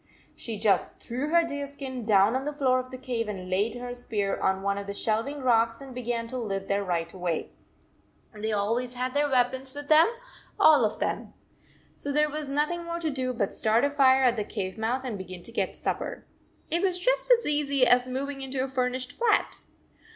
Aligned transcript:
She 0.35 0.57
just 0.57 0.99
threw 0.99 1.29
her 1.29 1.43
deer 1.43 1.67
skin 1.67 2.05
down 2.07 2.35
on 2.35 2.43
the 2.43 2.53
floor 2.53 2.79
of 2.79 2.89
the 2.89 2.97
cave 2.97 3.27
and 3.27 3.51
laid 3.51 3.75
her 3.75 3.93
spear 3.93 4.35
on 4.39 4.63
one 4.63 4.79
of 4.79 4.87
the 4.87 4.95
shelving 4.95 5.41
rocks 5.43 5.79
and 5.79 5.93
began 5.93 6.25
to 6.29 6.39
live 6.39 6.67
there 6.67 6.83
right 6.83 7.13
away. 7.13 7.51
They 8.33 8.51
always 8.51 8.95
had 8.95 9.13
their 9.13 9.29
weapons 9.29 9.75
with 9.75 9.89
them, 9.89 10.07
all 10.59 10.85
of 10.85 10.97
them. 10.97 11.35
So 11.93 12.11
there 12.11 12.31
was 12.31 12.49
noth 12.49 12.71
ing 12.71 12.83
more 12.83 12.99
to 12.99 13.11
do 13.11 13.31
but 13.31 13.53
start 13.53 13.85
a 13.85 13.91
fire 13.91 14.23
at 14.23 14.37
the 14.37 14.43
cave 14.43 14.75
mouth 14.75 15.03
and 15.03 15.19
begin 15.19 15.43
to 15.43 15.51
get 15.51 15.75
supper. 15.75 16.25
It 16.71 16.81
was 16.81 16.97
just 16.97 17.29
as 17.31 17.45
easy 17.45 17.85
as 17.85 18.07
moving 18.07 18.41
into 18.41 18.63
a 18.63 18.67
furnished 18.67 19.11
flat. 19.11 19.59